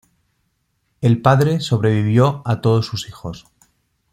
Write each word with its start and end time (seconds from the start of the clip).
El 1.01 1.21
padre 1.21 1.59
sobrevivió 1.59 2.41
a 2.45 2.59
todos 2.59 2.87
sus 2.87 3.07
hijos. 3.07 3.45